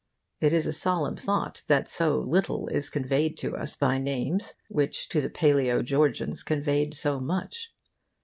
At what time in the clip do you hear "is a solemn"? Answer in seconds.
0.51-1.15